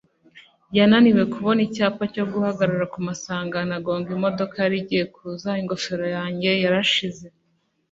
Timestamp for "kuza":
5.15-5.49